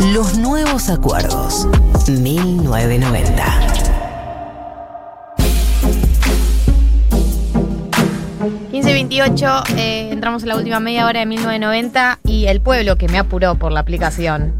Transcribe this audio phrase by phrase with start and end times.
[0.00, 1.66] Los nuevos acuerdos.
[2.08, 3.44] 1990.
[9.76, 13.54] eh, entramos en la última media hora de 1990 y el pueblo que me apuró
[13.56, 14.54] por la aplicación,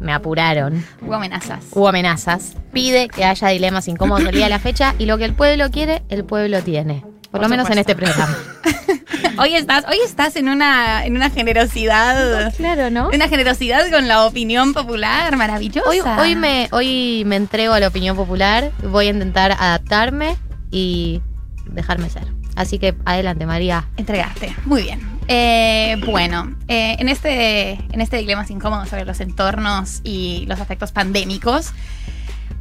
[0.00, 1.64] me apuraron, Hubo amenazas.
[1.72, 5.24] hubo amenazas, pide que haya dilemas incómodos el día de la fecha y lo que
[5.24, 7.00] el pueblo quiere, el pueblo tiene.
[7.00, 8.36] Por, Por lo menos en este programa.
[9.38, 12.52] Hoy estás, hoy estás en una, en una generosidad.
[12.56, 13.08] Claro, ¿no?
[13.08, 15.88] Una generosidad con la opinión popular maravillosa.
[15.88, 20.36] Hoy, hoy, me, hoy me entrego a la opinión popular, voy a intentar adaptarme
[20.70, 21.20] y
[21.66, 22.24] dejarme ser.
[22.54, 23.88] Así que adelante, María.
[23.96, 24.54] Entregaste.
[24.64, 25.00] Muy bien.
[25.28, 30.92] Eh, bueno, eh, en, este, en este Dilemas Incómodos sobre los entornos y los efectos
[30.92, 31.72] pandémicos.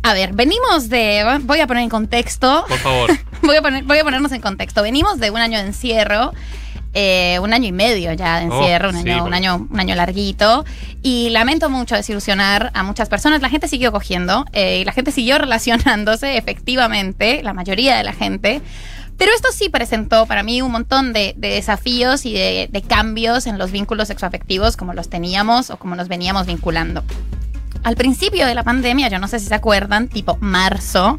[0.04, 1.40] A ver, venimos de.
[1.44, 2.66] Voy a poner en contexto.
[2.68, 3.12] Por favor.
[3.44, 4.84] Voy a, poner, voy a ponernos en contexto.
[4.84, 6.32] Venimos de un año de encierro.
[6.94, 9.80] eh, un año y medio ya de Oh, encierro, un, sí, año, un, año, un
[9.80, 10.64] año larguito.
[11.02, 13.42] Y lamento mucho desilusionar a muchas personas.
[13.42, 18.14] La gente siguió cogiendo eh, y la gente siguió relacionándose, efectivamente, la mayoría de la
[18.14, 18.62] gente.
[19.18, 23.48] Pero esto sí presentó para mí un montón de, de desafíos y de, de cambios
[23.48, 27.04] en los vínculos sexoafectivos como los teníamos o como nos veníamos vinculando.
[27.84, 31.18] Al principio de la pandemia, yo no sé si se acuerdan, tipo marzo,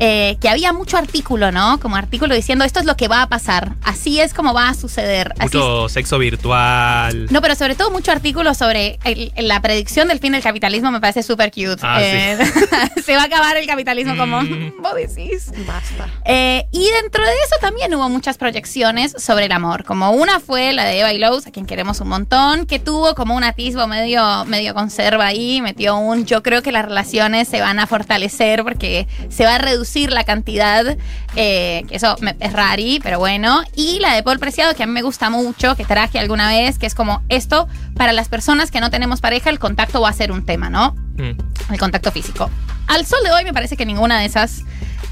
[0.00, 1.78] eh, que había mucho artículo, ¿no?
[1.78, 4.74] Como artículo diciendo esto es lo que va a pasar, así es como va a
[4.74, 5.32] suceder.
[5.38, 7.26] Así es- Mucho sexo virtual.
[7.30, 11.00] no, pero sobre todo mucho artículo sobre el- la predicción del fin del capitalismo me
[11.00, 11.76] parece súper cute.
[11.82, 12.38] Ah, Eh,
[13.04, 14.72] se va a acabar el capitalismo como Mm.
[14.82, 15.52] vos decís.
[15.66, 16.08] Basta.
[16.24, 19.84] Eh, y dentro de eso también hubo muchas proyecciones sobre el amor.
[19.84, 23.36] Como una fue la de Eva Lowe's, a quien queremos un montón, que tuvo como
[23.36, 27.78] un atisbo medio, medio conserva ahí, metió un yo creo que las relaciones se van
[27.78, 30.96] a fortalecer porque se va a reducir la cantidad,
[31.36, 33.62] eh, que eso me- es rari, pero bueno.
[33.74, 36.78] Y la de Paul Preciado, que a mí me gusta mucho, que traje alguna vez,
[36.78, 40.12] que es como esto, para las personas que no tenemos pareja, el contacto va a
[40.12, 40.94] ser un tema, ¿no?
[41.16, 41.72] Mm.
[41.72, 42.50] El contacto físico.
[42.86, 44.62] Al sol de hoy me parece que ninguna de esas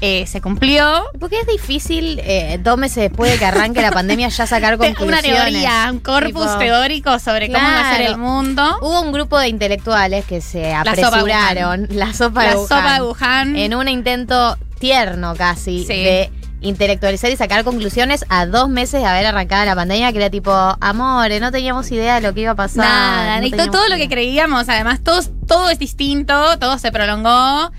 [0.01, 1.03] eh, se cumplió.
[1.19, 5.25] Porque es difícil, eh, dos meses después de que arranque la pandemia, ya sacar conclusiones.
[5.25, 8.77] Una teoría, un corpus Tipo, teórico sobre cómo va a ser el mundo.
[8.81, 12.93] Hubo un grupo de intelectuales que se sopa apresuraron, la sopa, La de, Wuhan, sopa
[12.95, 13.55] de Wuhan.
[13.57, 15.93] en un intento tierno casi Sí.
[16.03, 16.31] de
[16.61, 20.51] intelectualizar y sacar conclusiones a dos meses de haber arrancado la pandemia, que era tipo,
[20.51, 22.85] amores, no teníamos idea de lo que iba a pasar.
[22.85, 24.07] Nada, no todo lo idea".
[24.07, 27.71] que creíamos, además, todo, todo es distinto, todo se prolongó.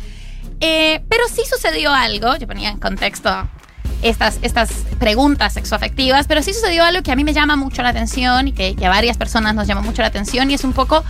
[0.60, 3.30] Eh, pero sí sucedió algo, yo ponía en contexto
[4.02, 7.90] estas, estas preguntas sexoafectivas, pero sí sucedió algo que a mí me llama mucho la
[7.90, 10.72] atención y que, que a varias personas nos llama mucho la atención y es un
[10.72, 11.04] poco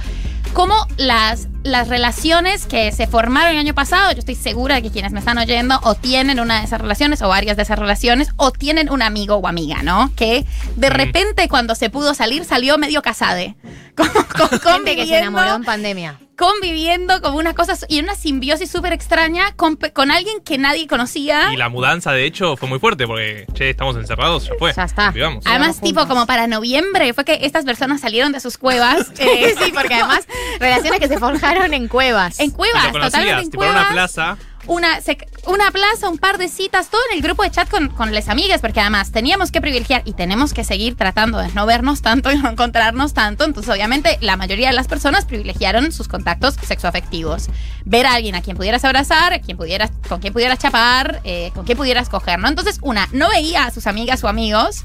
[0.53, 4.91] cómo las, las relaciones que se formaron el año pasado, yo estoy segura de que
[4.91, 8.29] quienes me están oyendo o tienen una de esas relaciones o varias de esas relaciones
[8.37, 10.13] o tienen un amigo o amiga, ¿no?
[10.17, 10.45] Que
[10.77, 13.57] de repente cuando se pudo salir salió medio casade.
[13.97, 16.19] Como, con- Gente que se enamoró en pandemia.
[16.41, 20.87] Conviviendo como una cosa y una simbiosis súper extraña con, pe- con alguien que nadie
[20.87, 21.53] conocía.
[21.53, 24.73] Y la mudanza, de hecho, fue muy fuerte porque, che, estamos encerrados, ya fue.
[24.75, 25.11] Ya está.
[25.11, 25.45] Vivamos.
[25.47, 26.07] Además, tipo, juntos.
[26.09, 29.13] como para noviembre, fue que estas personas salieron de sus cuevas.
[29.19, 30.27] eh, sí, porque además,
[30.59, 32.41] relaciones que se forjaron en cuevas.
[32.41, 34.39] en Y cuevas, lo conocías, totalmente en tipo en una plaza.
[34.67, 35.01] Una,
[35.47, 38.29] una plaza, un par de citas, todo en el grupo de chat con, con las
[38.29, 42.31] amigas, porque además teníamos que privilegiar y tenemos que seguir tratando de no vernos tanto
[42.31, 43.45] y no encontrarnos tanto.
[43.45, 47.49] Entonces, obviamente, la mayoría de las personas privilegiaron sus contactos sexoafectivos.
[47.85, 51.65] Ver a alguien a quien pudieras abrazar, quien pudieras, con quien pudieras chapar, eh, con
[51.65, 52.49] quien pudieras coger, ¿no?
[52.49, 54.85] Entonces, una, no veía a sus amigas o amigos.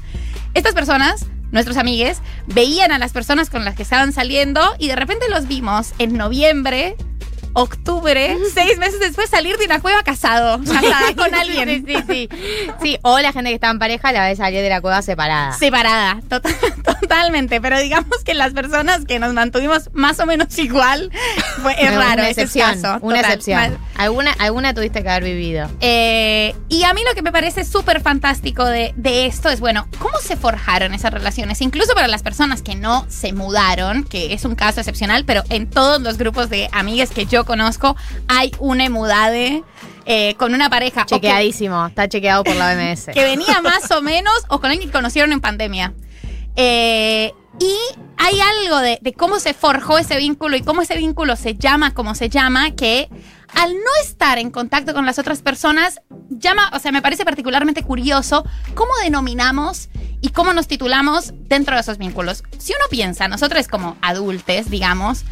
[0.54, 4.96] Estas personas, nuestros amigues, veían a las personas con las que estaban saliendo y de
[4.96, 6.96] repente los vimos en noviembre
[7.58, 11.84] octubre, seis meses después, salir de una cueva casado, casada con alguien.
[11.86, 12.28] Sí, sí, sí.
[12.82, 15.52] Sí, o la gente que está en pareja la ve salir de la cueva separada.
[15.52, 16.54] Separada, total-
[17.00, 17.60] totalmente.
[17.60, 21.10] Pero digamos que las personas que nos mantuvimos más o menos igual,
[21.62, 22.74] fue, es Una raro, ese excepción.
[22.82, 22.98] caso.
[23.00, 23.32] una total.
[23.32, 23.78] excepción.
[23.96, 25.70] Alguna, alguna tuviste que haber vivido.
[25.80, 29.88] Eh, y a mí lo que me parece súper fantástico de, de esto es, bueno,
[29.98, 31.62] ¿cómo se forjaron esas relaciones?
[31.62, 35.70] Incluso para las personas que no se mudaron, que es un caso excepcional, pero en
[35.70, 37.96] todos los grupos de amigas que yo conozco
[38.28, 39.62] hay una mudade
[40.04, 41.04] eh, con una pareja.
[41.06, 43.06] que- Chequeadísimo, está chequeado por la BMS.
[43.14, 45.94] que venía más o menos o con alguien que conocieron en pandemia.
[46.56, 47.74] Eh, y
[48.18, 51.94] hay algo de, de cómo se forjó ese vínculo y cómo ese vínculo se llama
[51.94, 53.08] como se llama, que
[53.54, 56.00] al no estar en contacto con las otras personas,
[56.30, 58.44] llama, o sea, me parece particularmente curioso
[58.74, 59.88] cómo denominamos
[60.20, 62.42] y cómo nos titulamos dentro de esos vínculos.
[62.58, 65.24] Si uno piensa, nosotros como adultos, digamos,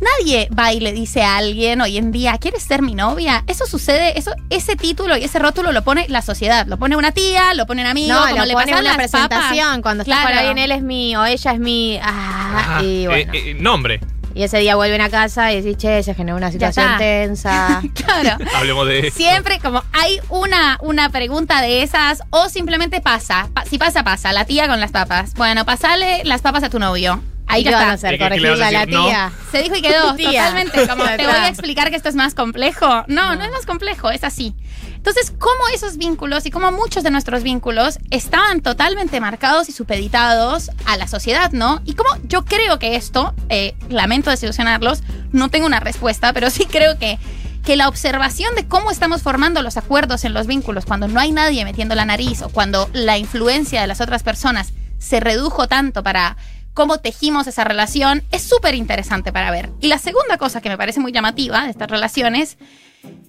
[0.00, 3.44] nadie va y le dice a alguien hoy en día, ¿quieres ser mi novia?
[3.46, 7.12] Eso sucede, eso, ese título y ese rótulo lo pone la sociedad, lo pone una
[7.12, 9.10] tía, lo pone un amigo, No, como lo le pone pasan una papas.
[9.10, 9.82] presentación.
[9.82, 10.28] Cuando está Claro.
[10.28, 11.98] con alguien, él es mi o ella es mi.
[12.02, 14.00] Ah, Ah, y eh, eh, nombre.
[14.34, 17.82] Y ese día vuelven a casa y decís, che, se generó una situación tensa.
[17.94, 18.44] Claro.
[18.54, 19.10] Hablemos de.
[19.10, 23.48] Siempre como hay una, una pregunta de esas o simplemente pasa.
[23.54, 24.32] Pa- si pasa, pasa.
[24.32, 25.34] La tía con las papas.
[25.34, 27.22] Bueno, pasale las papas a tu novio.
[27.50, 28.08] Ahí ¿Y qué ya van a está.
[28.08, 28.14] hacer?
[28.14, 28.92] ¿Y qué- qué le vas ¿Corregirla a la?
[28.92, 29.06] No.
[29.06, 29.32] tía?
[29.50, 30.14] Se dijo y quedó.
[30.16, 30.30] Tía.
[30.30, 30.88] Totalmente.
[30.88, 33.04] Como te voy a explicar que esto es más complejo.
[33.08, 34.54] No, no es más complejo, es así.
[34.94, 40.70] Entonces, cómo esos vínculos y cómo muchos de nuestros vínculos estaban totalmente marcados y supeditados
[40.84, 41.80] a la sociedad, ¿no?
[41.86, 45.02] Y cómo yo creo que esto, eh, lamento desilusionarlos,
[45.32, 47.18] no tengo una respuesta, pero sí creo que,
[47.64, 51.32] que la observación de cómo estamos formando los acuerdos en los vínculos cuando no hay
[51.32, 56.02] nadie metiendo la nariz o cuando la influencia de las otras personas se redujo tanto
[56.02, 56.36] para
[56.74, 59.70] cómo tejimos esa relación es súper interesante para ver.
[59.80, 62.58] Y la segunda cosa que me parece muy llamativa de estas relaciones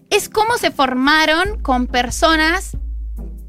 [0.09, 2.77] es cómo se formaron con personas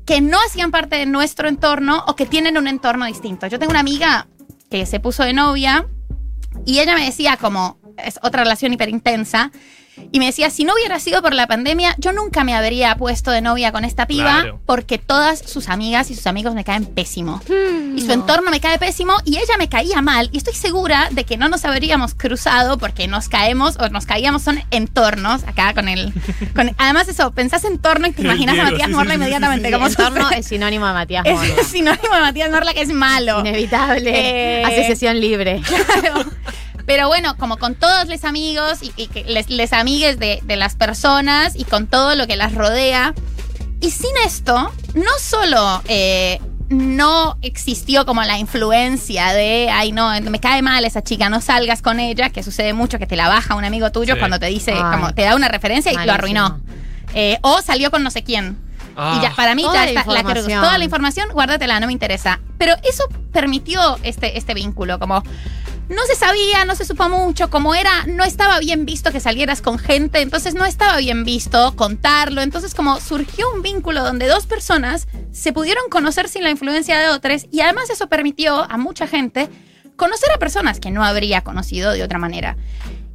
[0.06, 3.46] que no hacían parte de nuestro entorno o que tienen un entorno distinto.
[3.46, 4.26] Yo tengo una amiga
[4.70, 5.86] que se puso de novia
[6.64, 9.50] y ella me decía como, es otra relación hiper intensa,
[10.10, 13.30] y me decía, si no hubiera sido por la pandemia, yo nunca me habría puesto
[13.30, 14.60] de novia con esta piba Claro.
[14.66, 17.40] porque todas sus amigas y sus amigos me caen pésimo.
[17.96, 20.28] Y su entorno me cae pésimo y ella me caía mal.
[20.32, 24.42] Y estoy segura de que no nos habríamos cruzado porque nos caemos o nos caíamos
[24.42, 26.12] son entornos acá con el...
[26.54, 30.46] Con, además eso, pensás entorno y te imaginas a Matías Morla inmediatamente como entorno es
[30.46, 31.64] sinónimo de Matías Es Morla.
[31.64, 33.40] sinónimo de Matías Morla que es malo.
[33.40, 34.10] Inevitable.
[34.60, 35.60] Eh, Asociación libre.
[36.02, 36.24] Claro.
[36.86, 40.56] Pero bueno, como con todos los amigos y, y que les, les amigues de, de
[40.56, 43.14] las personas y con todo lo que las rodea.
[43.80, 50.38] Y sin esto, no solo eh, no existió como la influencia de, ay no, me
[50.40, 53.56] cae mal esa chica, no salgas con ella, que sucede mucho que te la baja
[53.56, 54.18] un amigo tuyo Sí.
[54.20, 54.82] cuando te dice, Ay.
[54.92, 56.60] como te da una referencia y lo arruinó.
[57.14, 58.56] Eh, o salió con no sé quién.
[58.96, 60.22] Ah, Y ya, para mí Toda ya la está la.
[60.60, 62.40] Toda la información, guárdatela, no me interesa.
[62.58, 65.22] Pero eso permitió este, este vínculo, como
[65.92, 69.60] no se sabía, no se supo mucho, como era, no estaba bien visto que salieras
[69.60, 74.46] con gente, entonces no estaba bien visto contarlo, entonces como surgió un vínculo donde dos
[74.46, 79.06] personas se pudieron conocer sin la influencia de otras y además eso permitió a mucha
[79.06, 79.48] gente
[79.96, 82.56] conocer a personas que no habría conocido de otra manera.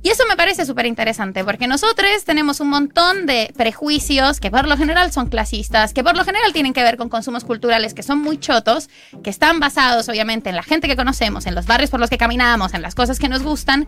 [0.07, 4.65] Y eso me parece súper interesante, porque nosotros tenemos un montón de prejuicios que por
[4.65, 8.03] lo general son clasistas, que por lo general tienen que ver con consumos culturales que
[8.03, 8.89] son muy chotos,
[9.21, 12.17] que están basados obviamente en la gente que conocemos, en los barrios por los que
[12.17, 13.85] caminamos, en las cosas que nos gustan,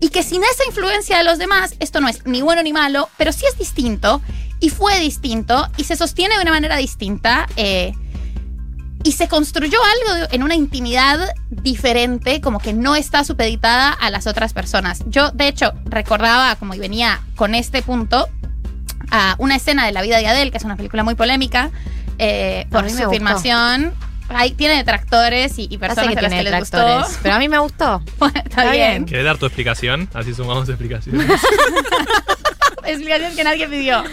[0.00, 3.10] y que sin esa influencia de los demás, esto no es ni bueno ni malo,
[3.18, 4.22] pero sí es distinto,
[4.60, 7.46] y fue distinto, y se sostiene de una manera distinta.
[7.56, 7.92] eh,
[9.02, 11.18] y se construyó algo de- en una intimidad
[11.50, 15.02] diferente, como que no está supeditada a las otras personas.
[15.06, 18.28] Yo, de hecho, recordaba, como venía con este punto,
[19.10, 21.70] a una escena de La vida de Adele, que es una película muy polémica,
[22.18, 23.10] eh, por su gustó.
[23.10, 23.92] filmación.
[24.28, 26.76] Ahí tiene detractores y, y personas que a las tiene que les gustó.
[26.78, 28.02] detractores, pero a mí me gustó.
[28.18, 28.90] Bueno, está, Está bien.
[28.90, 29.04] bien.
[29.06, 30.08] ¿Querés dar tu explicación?
[30.14, 31.26] Así sumamos explicaciones.
[32.84, 34.02] Explicación que nadie pidió.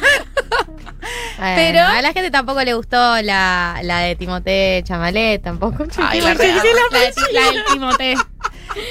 [1.38, 5.86] Pero Pero- a la gente tampoco le gustó la, la de Timothée Chamalet, tampoco.
[5.98, 8.16] Ay, la, del Timote.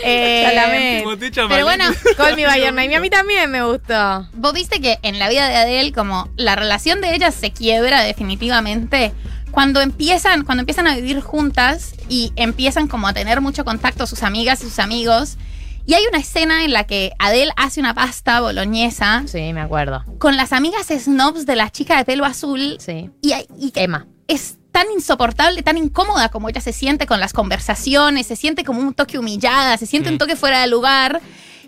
[0.02, 1.28] Eh, Chalamet.
[1.48, 1.84] pero bueno,
[2.16, 2.90] Call Me By Your Name.
[2.90, 4.26] Y a mí también me gustó.
[4.32, 8.02] Vos viste que en la vida de Adele, como la relación de ellas se quiebra
[8.02, 9.12] definitivamente
[9.52, 14.22] cuando empiezan, cuando empiezan a vivir juntas y empiezan como a tener mucho contacto sus
[14.24, 15.36] amigas y sus amigos.
[15.86, 20.04] Y hay una escena en la que Adele hace una pasta boloñesa Sí, me acuerdo.
[20.18, 23.10] con las amigas snobs de la chica de pelo azul Sí.
[23.22, 24.06] y, y Emma.
[24.28, 28.80] es tan insoportable, tan incómoda como ella se siente con las conversaciones, se siente como
[28.80, 30.14] un toque humillada, se siente Mm.
[30.14, 31.20] un toque fuera de lugar.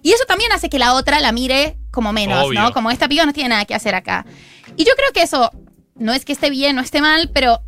[0.02, 2.60] Y eso también hace que la otra la mire como menos, Obvio.
[2.60, 2.72] ¿no?
[2.72, 4.26] Como esta piba no tiene nada que hacer acá.
[4.76, 5.50] Y yo creo que eso
[5.94, 7.60] no es que esté bien o esté mal, pero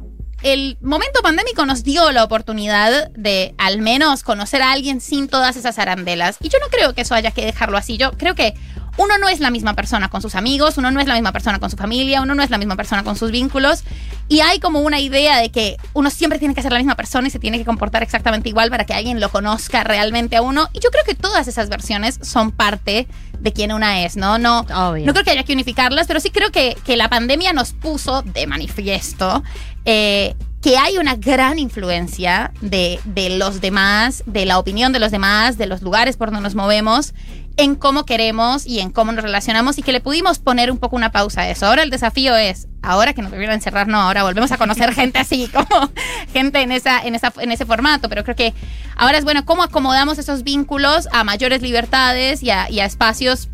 [0.43, 5.57] el momento pandémico nos dio la oportunidad de al menos conocer a alguien sin todas
[5.57, 6.37] esas arandelas.
[6.41, 7.97] Y yo no creo que eso haya que dejarlo así.
[7.97, 8.55] Yo creo que
[8.97, 11.59] uno no es la misma persona con sus amigos, uno no es la misma persona
[11.59, 13.83] con su familia, uno no es la misma persona con sus vínculos.
[14.29, 17.29] Y hay como una idea de que uno siempre tiene que ser la misma persona
[17.29, 20.69] y se tiene que comportar exactamente igual para que alguien lo conozca realmente a uno.
[20.73, 23.09] Y yo creo que todas esas versiones son parte
[23.41, 24.39] de quien una es, ¿no?
[24.39, 25.07] No, Obvio.
[25.07, 28.23] no creo que haya que unificarlas, pero sí creo que, que la pandemia nos puso
[28.23, 29.43] de manifiesto
[29.85, 35.11] eh, que hay una gran influencia de, de los demás, de la opinión de los
[35.11, 37.15] demás, de los lugares por donde nos movemos,
[37.57, 40.97] en cómo queremos y en cómo nos relacionamos y que le pudimos poner un poco
[40.97, 41.67] una pausa a eso.
[41.67, 44.95] Ahora el desafío es, ahora que nos volvieron a encerrar, no, ahora volvemos a conocer
[44.95, 45.91] gente así, como
[46.33, 48.55] gente en, esa, en, esa, en ese formato, pero creo que
[48.97, 53.49] ahora es bueno cómo acomodamos esos vínculos a mayores libertades y a, y a espacios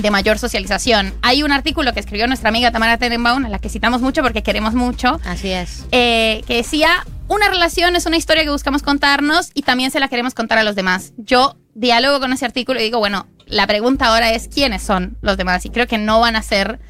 [0.00, 1.14] de mayor socialización.
[1.22, 4.42] Hay un artículo que escribió nuestra amiga Tamara Tenenbaum, a la que citamos mucho porque
[4.42, 5.84] queremos mucho, Así es.
[5.92, 10.08] eh, que decía, una relación es una historia que buscamos contarnos y también se la
[10.08, 11.12] queremos contar a los demás.
[11.16, 15.36] Yo diálogo con ese artículo y digo, bueno, la pregunta ahora es quiénes son los
[15.36, 15.64] demás.
[15.66, 16.80] Y creo que no van a ser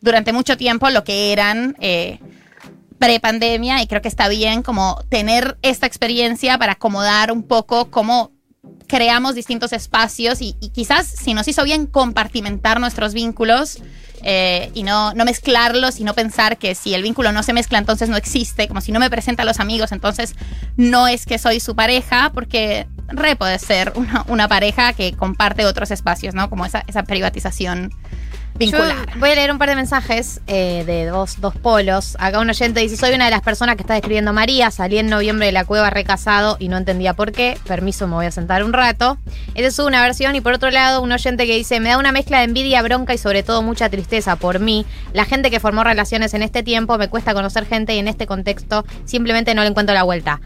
[0.00, 2.20] durante mucho tiempo lo que eran eh,
[2.98, 8.32] pre-pandemia y creo que está bien como tener esta experiencia para acomodar un poco cómo
[8.88, 13.78] creamos distintos espacios y, quizás si nos hizo bien compartimentar nuestros vínculos
[14.24, 17.78] eh, y no, no mezclarlos y no pensar que si el vínculo no se mezcla
[17.78, 20.34] entonces no existe, como si no me presenta a los amigos entonces
[20.76, 25.64] no es que soy su pareja, porque re puede ser una, una pareja que comparte
[25.66, 26.50] otros espacios, ¿no?
[26.50, 27.90] Como esa, esa privatización
[29.18, 32.16] voy a leer un par de mensajes eh, de dos, dos polos.
[32.18, 34.70] Acá un oyente dice: Soy una de las personas que está describiendo María.
[34.70, 37.56] Salí en noviembre de la cueva recasado y no entendía por qué.
[37.66, 39.18] Permiso, me voy a sentar un rato.
[39.54, 40.34] Esa es una versión.
[40.34, 43.14] Y por otro lado, un oyente que dice: Me da una mezcla de envidia, bronca
[43.14, 44.86] y sobre todo mucha tristeza por mí.
[45.12, 48.26] La gente que formó relaciones en este tiempo, me cuesta conocer gente y en este
[48.26, 50.40] contexto simplemente no le encuentro la vuelta.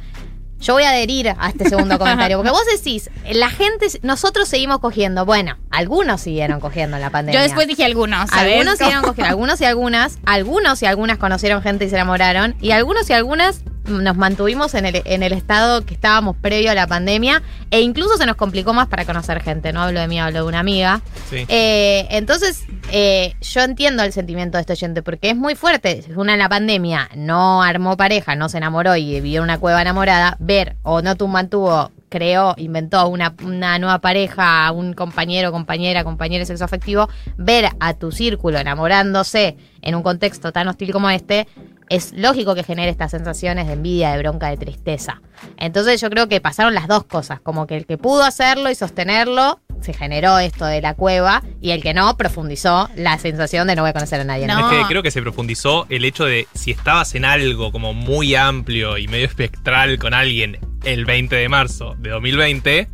[0.62, 4.78] Yo voy a adherir a este segundo comentario, porque vos decís, la gente, nosotros seguimos
[4.78, 5.26] cogiendo.
[5.26, 7.40] Bueno, algunos siguieron cogiendo en la pandemia.
[7.40, 8.54] Yo después dije algunos, ¿sabes?
[8.54, 12.70] Algunos siguieron cogiendo, algunos y algunas, algunos y algunas conocieron gente y se enamoraron, y
[12.70, 16.86] algunos y algunas nos mantuvimos en el, en el estado que estábamos previo a la
[16.86, 19.72] pandemia, e incluso se nos complicó más para conocer gente.
[19.72, 21.00] No hablo de mí, hablo de una amiga.
[21.28, 21.44] Sí.
[21.48, 26.04] Eh, entonces, eh, yo entiendo el sentimiento de este oyente porque es muy fuerte.
[26.16, 29.82] Una en la pandemia no armó pareja, no se enamoró y vivió en una cueva
[29.82, 36.04] enamorada, ver o no tu mantuvo, creó, inventó una, una nueva pareja, un compañero, compañera,
[36.04, 37.08] compañero sexo afectivo,
[37.38, 41.48] ver a tu círculo enamorándose en un contexto tan hostil como este,
[41.92, 45.20] es lógico que genere estas sensaciones de envidia, de bronca, de tristeza.
[45.58, 48.74] Entonces yo creo que pasaron las dos cosas, como que el que pudo hacerlo y
[48.74, 53.76] sostenerlo, se generó esto de la cueva, y el que no, profundizó la sensación de
[53.76, 54.46] no voy a conocer a nadie.
[54.46, 54.70] No.
[54.70, 58.34] Es que creo que se profundizó el hecho de si estabas en algo como muy
[58.36, 62.88] amplio y medio espectral con alguien el 20 de marzo de 2020,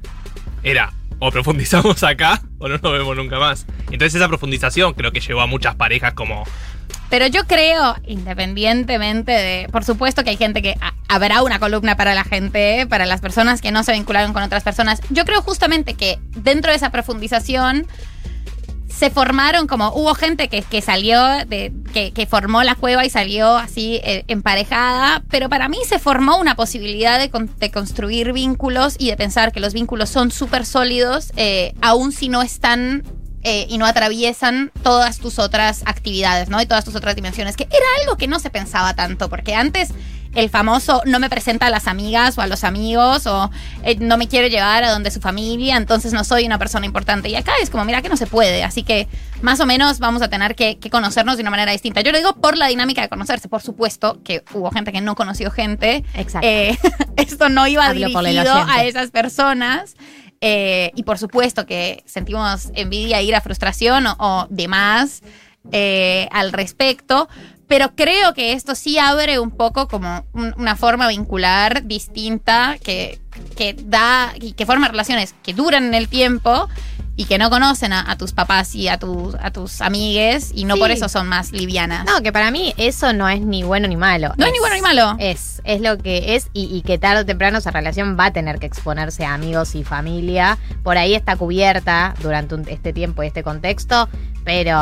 [0.64, 3.64] era o profundizamos acá o no nos vemos nunca más.
[3.93, 6.45] Entonces esa profundización creo que llevó a muchas parejas como
[7.11, 9.69] Pero yo creo, independientemente de.
[9.71, 10.75] Por supuesto que hay gente que.
[10.81, 14.43] ha- habrá una columna para la gente, para las personas que no se vincularon con
[14.43, 15.00] otras personas.
[15.11, 17.87] Yo creo justamente que dentro de esa profundización.
[18.91, 19.91] Se formaron como.
[19.93, 24.25] Hubo gente que, que salió, de, que, que formó la cueva y salió así eh,
[24.27, 25.23] emparejada.
[25.31, 29.53] Pero para mí se formó una posibilidad de, con- de construir vínculos y de pensar
[29.53, 33.05] que los vínculos son súper sólidos, eh, aun si no están
[33.42, 36.61] eh, y no atraviesan todas tus otras actividades, ¿no?
[36.61, 39.92] Y todas tus otras dimensiones, que era algo que no se pensaba tanto, porque antes
[40.35, 43.50] el famoso no me presenta a las amigas o a los amigos o
[43.83, 47.28] eh, no me quiere llevar a donde su familia, entonces no soy una persona importante.
[47.28, 49.09] Y acá es como, mira que no se puede, así que
[49.42, 52.00] más o menos vamos a tener que, que conocernos de una manera distinta.
[52.02, 55.14] Yo lo digo por la dinámica de conocerse, por supuesto que hubo gente que no
[55.14, 56.04] conoció gente.
[56.14, 56.47] Exacto.
[56.47, 56.78] Eh,
[57.16, 59.97] esto no iba Hablo dirigido a esas personas.
[60.40, 65.23] Eh, y por supuesto que sentimos envidia, ira, frustración o, demás
[65.73, 67.28] eh, al respecto.
[67.66, 73.21] Pero creo que esto sí abre un poco como un- una forma vincular distinta que,
[73.57, 76.68] que da y que forma relaciones que duran en el tiempo
[77.18, 80.64] y que no conocen a, a tus papás y a, tus a tus amigues y
[80.64, 80.80] no Sí.
[80.80, 82.04] por eso son más livianas.
[82.06, 84.32] No, que para mí eso no es ni bueno ni malo.
[84.38, 85.16] No es ni bueno ni malo.
[85.18, 88.32] Es, es lo que es y, y que tarde o temprano esa relación va a
[88.32, 90.56] tener que exponerse a amigos y familia.
[90.84, 94.08] Por ahí está cubierta durante un- este tiempo y este contexto,
[94.44, 94.78] pero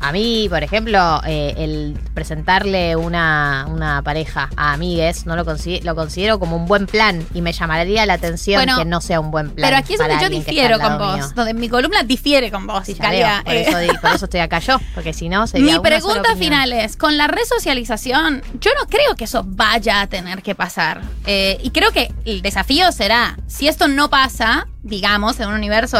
[0.00, 5.82] a mí, por ejemplo, eh, el presentarle una, una pareja a amigues no lo, consi-
[5.82, 9.20] lo considero como un buen plan y me llamaría la atención Bueno, que no sea
[9.20, 9.66] un buen plan.
[9.68, 11.26] Pero aquí es donde yo difiero con vos, mío.
[11.34, 12.84] donde mi columna difiere con vos.
[12.84, 16.36] Sí, por, eso, di- por eso estoy acá yo, porque si no sería Mi pregunta
[16.36, 21.00] final es, con la resocialización, yo no creo que eso vaya a tener que pasar.
[21.26, 25.98] Eh, y creo que el desafío será, si esto no pasa, digamos, en un universo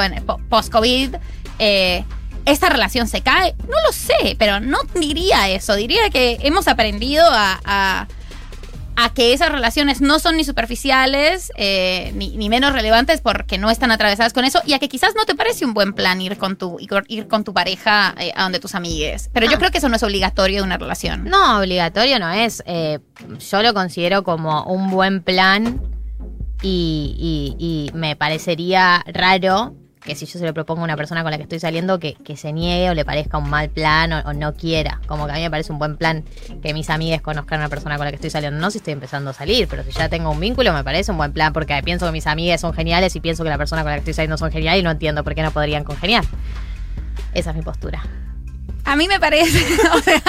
[0.49, 1.15] post-COVID,
[1.59, 2.05] eh,
[2.47, 3.55] ¿esta relación se cae?
[3.69, 5.75] No lo sé, pero no diría eso.
[5.75, 7.61] Diría que hemos aprendido a...
[7.65, 8.09] a-
[8.97, 13.69] a que esas relaciones no son ni superficiales eh, ni, ni menos relevantes porque no
[13.69, 16.39] están atravesadas con eso y a que quizás no te parece un buen plan ir
[16.39, 16.77] con tu,
[17.09, 19.31] ir, con tu pareja eh, a donde tus amigues.
[19.33, 19.59] Pero yo Ah.
[19.59, 21.25] creo que eso no es obligatorio de una relación.
[21.25, 22.63] No, obligatorio no es.
[22.67, 23.01] Eh,
[23.51, 25.81] yo lo considero como un buen plan
[26.63, 27.17] y,
[27.59, 29.75] y- y me parecería raro
[30.05, 32.15] que si yo se lo propongo a una persona con la que estoy saliendo que,
[32.15, 35.01] que se niegue o le parezca un mal plan o, no quiera.
[35.07, 36.25] Como que a mí me parece un buen plan
[36.63, 38.61] que mis amigas conozcan a una persona con la que estoy saliendo.
[38.61, 41.17] No si estoy empezando a salir, pero si ya tengo un vínculo me parece un
[41.17, 43.91] buen plan porque pienso que mis amigas son geniales y pienso que la persona con
[43.91, 46.25] la que estoy saliendo son geniales y no entiendo por qué no podrían congeniar.
[47.33, 48.03] Esa es mi postura.
[48.85, 50.23] A mí me parece, o sea,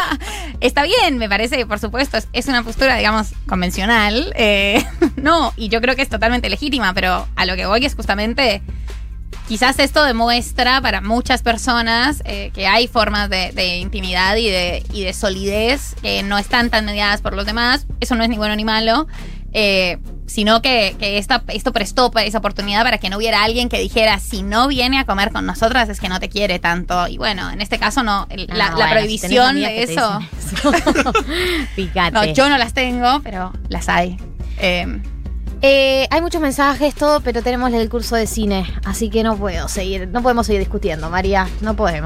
[0.61, 4.31] está bien, me parece que por supuesto es, es una postura, digamos, convencional.
[4.37, 4.81] eh,
[5.17, 8.61] no, y yo creo que es totalmente legítima, pero a lo que voy es justamente,
[9.47, 14.83] quizás esto demuestra para muchas personas eh, que hay formas de, de intimidad y de,
[14.93, 17.85] y de solidez que no están tan mediadas por los demás.
[17.99, 19.07] Eso no es ni bueno ni malo.
[19.53, 19.97] eh,
[20.27, 24.17] sino que, que esta, esto prestó esa oportunidad para que no hubiera alguien que dijera,
[24.19, 27.07] si no viene a comer con nosotras es que no te quiere tanto.
[27.07, 30.19] Y bueno, en este caso no, el- la, Ah, la bueno, prohibición de eso.
[32.11, 34.17] No, yo no las tengo, pero las hay.
[34.57, 34.99] Eh,
[35.61, 39.67] Eh, hay muchos mensajes, todo, pero tenemos el curso de cine, así que no puedo
[39.67, 41.85] seguir, no podemos seguir discutiendo, María, no podemos.